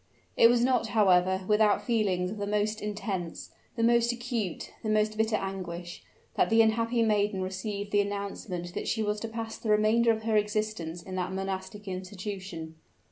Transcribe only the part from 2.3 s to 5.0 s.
of the most intense the most acute the